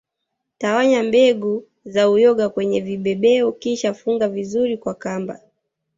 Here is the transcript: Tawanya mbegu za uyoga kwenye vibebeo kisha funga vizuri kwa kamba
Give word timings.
Tawanya 0.57 1.03
mbegu 1.03 1.63
za 1.85 2.09
uyoga 2.09 2.49
kwenye 2.49 2.81
vibebeo 2.81 3.51
kisha 3.51 3.93
funga 3.93 4.27
vizuri 4.29 4.77
kwa 4.77 4.93
kamba 4.93 5.39